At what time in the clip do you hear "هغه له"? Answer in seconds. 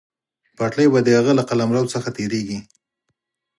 1.17-1.43